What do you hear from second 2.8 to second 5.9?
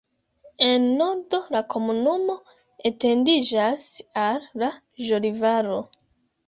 etendiĝas al la Joli-Valo.